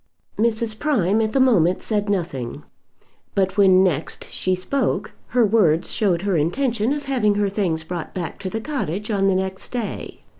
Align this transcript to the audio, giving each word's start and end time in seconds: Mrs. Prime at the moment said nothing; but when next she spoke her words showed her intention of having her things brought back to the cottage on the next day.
Mrs. 0.39 0.79
Prime 0.79 1.21
at 1.21 1.31
the 1.31 1.39
moment 1.39 1.83
said 1.83 2.09
nothing; 2.09 2.63
but 3.35 3.55
when 3.55 3.83
next 3.83 4.31
she 4.31 4.55
spoke 4.55 5.11
her 5.27 5.45
words 5.45 5.93
showed 5.93 6.23
her 6.23 6.35
intention 6.35 6.91
of 6.91 7.05
having 7.05 7.35
her 7.35 7.49
things 7.49 7.83
brought 7.83 8.11
back 8.11 8.39
to 8.39 8.49
the 8.49 8.61
cottage 8.61 9.11
on 9.11 9.27
the 9.27 9.35
next 9.35 9.71
day. 9.71 10.21